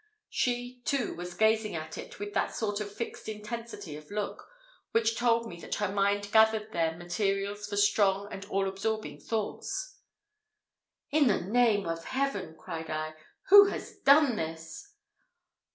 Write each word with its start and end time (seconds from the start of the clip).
She, 0.31 0.81
too, 0.83 1.13
was 1.13 1.35
gazing 1.35 1.75
at 1.75 1.95
it 1.95 2.17
with 2.19 2.33
that 2.33 2.55
sort 2.55 2.79
of 2.81 2.91
fixed 2.91 3.29
intensity 3.29 3.95
of 3.95 4.09
look, 4.09 4.49
which 4.93 5.15
told 5.15 5.47
that 5.61 5.75
her 5.75 5.91
mind 5.93 6.31
gathered 6.31 6.71
there 6.71 6.97
materials 6.97 7.67
for 7.67 7.77
strong 7.77 8.27
and 8.33 8.43
all 8.45 8.67
absorbing 8.67 9.19
thoughts. 9.19 9.97
"In 11.11 11.27
the 11.27 11.39
name 11.41 11.85
of 11.85 12.05
Heaven!" 12.05 12.55
cried 12.57 12.89
I, 12.89 13.13
"who 13.49 13.65
has 13.67 13.97
done 13.99 14.37
this?" 14.37 14.91